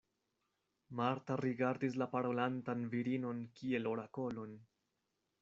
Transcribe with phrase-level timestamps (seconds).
[0.99, 4.59] Marta rigardis la parolantan virinon kiel orakolon.